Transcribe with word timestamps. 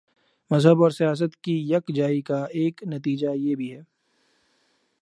مذہب 0.51 0.81
اور 0.83 0.89
سیاست 0.89 1.35
کی 1.43 1.53
یک 1.69 1.95
جائی 1.95 2.21
کا 2.21 2.43
ایک 2.51 2.83
نتیجہ 2.83 3.29
یہ 3.35 3.55
بھی 3.55 3.73
ہے۔ 3.73 3.81